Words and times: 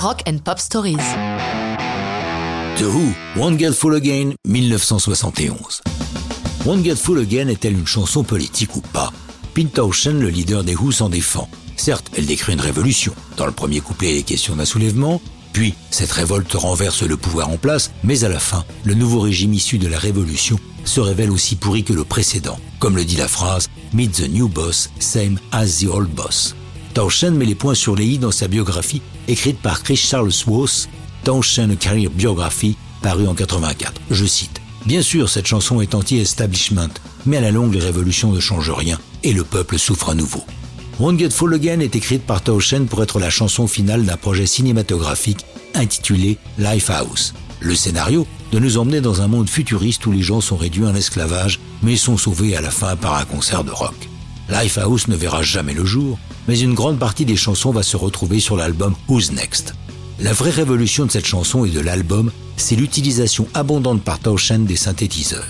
Rock 0.00 0.22
and 0.26 0.38
Pop 0.42 0.58
Stories. 0.58 0.96
The 2.76 2.84
Who, 2.84 3.12
Won't 3.36 3.58
Get 3.58 3.72
Full 3.72 3.94
Again, 3.96 4.34
1971. 4.46 5.82
Won't 6.64 6.84
Get 6.84 6.96
Full 6.96 7.18
Again 7.18 7.48
est-elle 7.48 7.74
une 7.74 7.86
chanson 7.86 8.24
politique 8.24 8.74
ou 8.76 8.80
pas? 8.80 9.12
Townshend, 9.74 10.22
le 10.22 10.30
leader 10.30 10.64
des 10.64 10.74
Who, 10.74 10.90
s'en 10.90 11.10
défend. 11.10 11.50
Certes, 11.76 12.10
elle 12.16 12.24
décrit 12.24 12.54
une 12.54 12.62
révolution. 12.62 13.14
Dans 13.36 13.44
le 13.44 13.52
premier 13.52 13.82
couplet, 13.82 14.12
il 14.12 14.16
est 14.16 14.22
question 14.22 14.56
d'un 14.56 14.64
soulèvement, 14.64 15.20
puis 15.52 15.74
cette 15.90 16.12
révolte 16.12 16.54
renverse 16.54 17.02
le 17.02 17.18
pouvoir 17.18 17.50
en 17.50 17.58
place, 17.58 17.90
mais 18.02 18.24
à 18.24 18.30
la 18.30 18.40
fin, 18.40 18.64
le 18.84 18.94
nouveau 18.94 19.20
régime 19.20 19.52
issu 19.52 19.76
de 19.76 19.86
la 19.86 19.98
révolution 19.98 20.58
se 20.86 21.00
révèle 21.00 21.30
aussi 21.30 21.56
pourri 21.56 21.84
que 21.84 21.92
le 21.92 22.04
précédent. 22.04 22.58
Comme 22.78 22.96
le 22.96 23.04
dit 23.04 23.16
la 23.16 23.28
phrase 23.28 23.68
Meet 23.92 24.12
the 24.12 24.30
new 24.30 24.48
boss, 24.48 24.88
same 24.98 25.38
as 25.52 25.80
the 25.80 25.88
old 25.88 26.08
boss. 26.08 26.54
Townshend 27.00 27.30
met 27.30 27.46
les 27.46 27.54
points 27.54 27.74
sur 27.74 27.96
les 27.96 28.04
i 28.04 28.18
dans 28.18 28.30
sa 28.30 28.46
biographie, 28.46 29.00
écrite 29.26 29.58
par 29.58 29.82
Chris 29.82 29.96
Charles 29.96 30.32
Swoss, 30.32 30.86
Townshend 31.24 31.78
Career 31.78 32.10
Biography, 32.10 32.76
parue 33.00 33.26
en 33.26 33.32
84. 33.32 34.02
Je 34.10 34.26
cite 34.26 34.60
Bien 34.84 35.00
sûr, 35.00 35.30
cette 35.30 35.46
chanson 35.46 35.80
est 35.80 35.94
anti-establishment, 35.94 36.90
mais 37.24 37.38
à 37.38 37.40
la 37.40 37.52
longue, 37.52 37.72
les 37.72 37.80
révolutions 37.80 38.32
ne 38.32 38.38
changent 38.38 38.72
rien 38.72 38.98
et 39.22 39.32
le 39.32 39.44
peuple 39.44 39.78
souffre 39.78 40.10
à 40.10 40.14
nouveau. 40.14 40.44
Won't 40.98 41.18
Get 41.18 41.30
Full 41.30 41.54
Again 41.54 41.80
est 41.80 41.96
écrite 41.96 42.26
par 42.26 42.42
Townshend 42.42 42.84
pour 42.84 43.02
être 43.02 43.18
la 43.18 43.30
chanson 43.30 43.66
finale 43.66 44.04
d'un 44.04 44.18
projet 44.18 44.44
cinématographique 44.44 45.46
intitulé 45.72 46.36
Lifehouse. 46.58 47.32
Le 47.60 47.74
scénario 47.76 48.26
de 48.52 48.58
nous 48.58 48.76
emmener 48.76 49.00
dans 49.00 49.22
un 49.22 49.26
monde 49.26 49.48
futuriste 49.48 50.04
où 50.04 50.12
les 50.12 50.20
gens 50.20 50.42
sont 50.42 50.58
réduits 50.58 50.84
en 50.84 50.94
esclavage, 50.94 51.60
mais 51.82 51.96
sont 51.96 52.18
sauvés 52.18 52.56
à 52.56 52.60
la 52.60 52.70
fin 52.70 52.94
par 52.94 53.14
un 53.14 53.24
concert 53.24 53.64
de 53.64 53.70
rock. 53.70 54.09
Lifehouse 54.50 55.06
ne 55.06 55.14
verra 55.14 55.42
jamais 55.42 55.74
le 55.74 55.84
jour, 55.84 56.18
mais 56.48 56.58
une 56.58 56.74
grande 56.74 56.98
partie 56.98 57.24
des 57.24 57.36
chansons 57.36 57.70
va 57.70 57.84
se 57.84 57.96
retrouver 57.96 58.40
sur 58.40 58.56
l'album 58.56 58.94
Who's 59.08 59.30
Next. 59.30 59.74
La 60.18 60.32
vraie 60.32 60.50
révolution 60.50 61.06
de 61.06 61.10
cette 61.10 61.26
chanson 61.26 61.64
et 61.64 61.70
de 61.70 61.78
l'album, 61.78 62.32
c'est 62.56 62.74
l'utilisation 62.74 63.46
abondante 63.54 64.02
par 64.02 64.18
Townshend 64.18 64.66
des 64.66 64.76
synthétiseurs. 64.76 65.46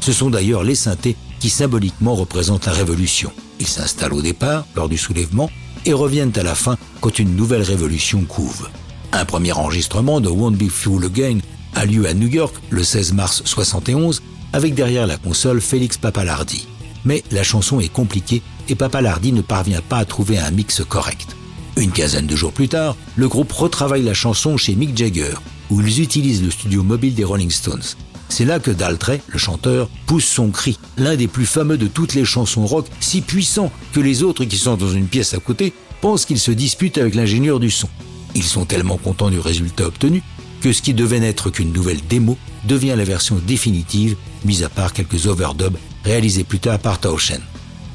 Ce 0.00 0.12
sont 0.12 0.28
d'ailleurs 0.28 0.62
les 0.62 0.74
synthés 0.74 1.16
qui 1.40 1.48
symboliquement 1.48 2.14
représentent 2.14 2.66
la 2.66 2.72
révolution. 2.72 3.32
Ils 3.60 3.66
s'installent 3.66 4.12
au 4.12 4.22
départ, 4.22 4.66
lors 4.76 4.90
du 4.90 4.98
soulèvement, 4.98 5.50
et 5.86 5.94
reviennent 5.94 6.32
à 6.36 6.42
la 6.42 6.54
fin 6.54 6.76
quand 7.00 7.18
une 7.18 7.34
nouvelle 7.36 7.62
révolution 7.62 8.24
couve. 8.24 8.68
Un 9.12 9.24
premier 9.24 9.52
enregistrement 9.52 10.20
de 10.20 10.28
Won't 10.28 10.56
Be 10.56 10.68
Fool 10.68 11.06
Again 11.06 11.38
a 11.74 11.86
lieu 11.86 12.06
à 12.06 12.12
New 12.12 12.28
York 12.28 12.54
le 12.68 12.84
16 12.84 13.14
mars 13.14 13.42
71 13.46 14.22
avec 14.52 14.74
derrière 14.74 15.06
la 15.06 15.16
console 15.16 15.60
Félix 15.60 15.96
Papalardi. 15.96 16.68
Mais 17.04 17.22
la 17.30 17.42
chanson 17.42 17.80
est 17.80 17.92
compliquée 17.92 18.42
et 18.68 18.74
Papalardi 18.74 19.32
ne 19.32 19.42
parvient 19.42 19.82
pas 19.82 19.98
à 19.98 20.04
trouver 20.04 20.38
un 20.38 20.50
mix 20.50 20.82
correct. 20.88 21.36
Une 21.76 21.90
quinzaine 21.90 22.26
de 22.26 22.36
jours 22.36 22.52
plus 22.52 22.68
tard, 22.68 22.96
le 23.16 23.28
groupe 23.28 23.52
retravaille 23.52 24.04
la 24.04 24.14
chanson 24.14 24.56
chez 24.56 24.74
Mick 24.74 24.96
Jagger, 24.96 25.34
où 25.70 25.80
ils 25.80 26.00
utilisent 26.00 26.42
le 26.42 26.50
studio 26.50 26.82
mobile 26.82 27.14
des 27.14 27.24
Rolling 27.24 27.50
Stones. 27.50 27.82
C'est 28.28 28.44
là 28.44 28.58
que 28.58 28.70
Daltrey, 28.70 29.20
le 29.28 29.38
chanteur, 29.38 29.88
pousse 30.06 30.24
son 30.24 30.50
cri, 30.50 30.78
l'un 30.96 31.16
des 31.16 31.28
plus 31.28 31.46
fameux 31.46 31.76
de 31.76 31.86
toutes 31.86 32.14
les 32.14 32.24
chansons 32.24 32.66
rock, 32.66 32.86
si 33.00 33.20
puissant 33.20 33.70
que 33.92 34.00
les 34.00 34.22
autres 34.22 34.44
qui 34.44 34.56
sont 34.56 34.76
dans 34.76 34.90
une 34.90 35.08
pièce 35.08 35.34
à 35.34 35.38
côté 35.38 35.72
pensent 36.00 36.24
qu'il 36.24 36.38
se 36.38 36.50
dispute 36.50 36.98
avec 36.98 37.14
l'ingénieur 37.14 37.60
du 37.60 37.70
son. 37.70 37.88
Ils 38.34 38.42
sont 38.42 38.64
tellement 38.64 38.96
contents 38.96 39.30
du 39.30 39.38
résultat 39.38 39.86
obtenu 39.86 40.22
que 40.64 40.72
ce 40.72 40.80
qui 40.80 40.94
devait 40.94 41.20
n'être 41.20 41.50
qu'une 41.50 41.74
nouvelle 41.74 42.00
démo 42.08 42.38
devient 42.66 42.94
la 42.96 43.04
version 43.04 43.38
définitive, 43.46 44.16
mis 44.46 44.62
à 44.62 44.70
part 44.70 44.94
quelques 44.94 45.26
overdubs 45.26 45.76
réalisés 46.04 46.42
plus 46.42 46.58
tard 46.58 46.78
par 46.78 46.98
Taoshen. 46.98 47.42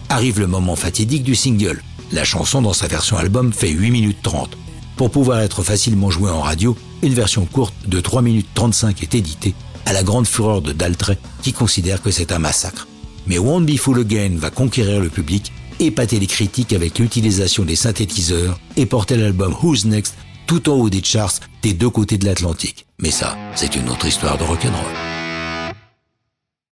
Arrive 0.07 0.39
le 0.39 0.45
moment 0.45 0.75
fatidique 0.75 1.23
du 1.23 1.33
single. 1.33 1.81
La 2.11 2.23
chanson 2.23 2.61
dans 2.61 2.73
sa 2.73 2.85
version 2.85 3.17
album 3.17 3.53
fait 3.53 3.71
8 3.71 3.89
minutes 3.89 4.21
30. 4.21 4.55
Pour 4.97 5.09
pouvoir 5.09 5.39
être 5.39 5.63
facilement 5.63 6.11
jouée 6.11 6.29
en 6.29 6.41
radio, 6.41 6.77
une 7.01 7.15
version 7.15 7.45
courte 7.45 7.73
de 7.87 7.99
3 7.99 8.21
minutes 8.21 8.49
35 8.53 9.01
est 9.01 9.15
éditée, 9.15 9.55
à 9.87 9.93
la 9.93 10.03
grande 10.03 10.27
fureur 10.27 10.61
de 10.61 10.71
Daltrey 10.71 11.17
qui 11.41 11.53
considère 11.53 12.03
que 12.03 12.11
c'est 12.11 12.31
un 12.31 12.37
massacre. 12.37 12.87
Mais 13.25 13.39
Won't 13.39 13.65
Be 13.65 13.77
Full 13.77 14.01
Again 14.01 14.33
va 14.35 14.51
conquérir 14.51 14.99
le 14.99 15.09
public, 15.09 15.51
épater 15.79 16.19
les 16.19 16.27
critiques 16.27 16.73
avec 16.73 16.99
l'utilisation 16.99 17.65
des 17.65 17.75
synthétiseurs 17.75 18.59
et 18.77 18.85
porter 18.85 19.17
l'album 19.17 19.55
Who's 19.59 19.85
Next 19.85 20.13
tout 20.49 20.67
en 20.67 20.73
haut 20.73 20.89
des 20.89 21.03
charts 21.03 21.41
des 21.61 21.73
deux 21.73 21.91
côtés 21.91 22.17
de 22.17 22.25
l'Atlantique. 22.25 22.87
Mais 22.97 23.11
ça, 23.11 23.37
c'est 23.53 23.75
une 23.75 23.87
autre 23.87 24.07
histoire 24.07 24.35
de 24.35 24.43
rock'n'roll. 24.43 25.18